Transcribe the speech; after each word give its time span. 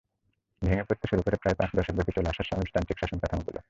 ভেঙে 0.61 0.83
পড়তে 0.83 1.05
শুরু 1.09 1.21
করে 1.21 1.35
প্রায় 1.35 1.55
পাঁচ 1.55 1.69
দশকব্যাপী 1.77 2.11
চলে 2.15 2.29
আসা 2.29 2.43
সমাজতান্ত্রিক 2.43 2.97
শাসন 2.99 3.17
কাঠামোগুলো। 3.19 3.59